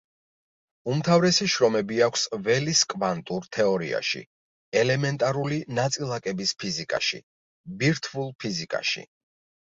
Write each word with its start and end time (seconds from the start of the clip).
უმთავრესი 0.91 1.45
შრომები 1.55 1.97
აქვს 2.05 2.23
ველის 2.47 2.79
კვანტურ 2.93 3.45
თეორიაში, 3.57 4.21
ელემენტარული 4.81 5.59
ნაწილაკების 5.81 6.55
ფიზიკაში, 6.63 7.21
ბირთვულ 7.83 8.33
ფიზიკაში. 8.45 9.05